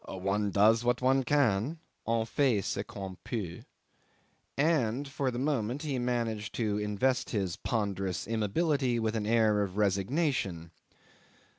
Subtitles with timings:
[0.07, 3.65] One does what one can (on fait ce qu'on peut),"
[4.57, 9.77] and for a moment he managed to invest his ponderous immobility with an air of
[9.77, 10.71] resignation.